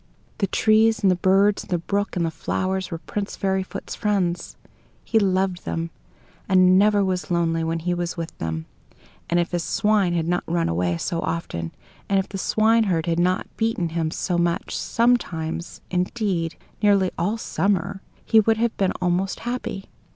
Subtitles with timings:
[0.39, 4.57] The trees and the birds, and the brook and the flowers were Prince Fairyfoot's friends.
[5.03, 5.91] He loved them,
[6.49, 8.65] and never was very lonely when he was with them;
[9.29, 11.71] and if his swine had not run away so often,
[12.09, 18.01] and if the swineherd had not beaten him so much, sometimes indeed, nearly all summer
[18.25, 19.85] he would have been almost happy.